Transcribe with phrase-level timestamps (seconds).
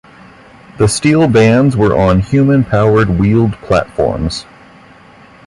[0.79, 4.47] The steel bands were on human-powered wheeled platforms.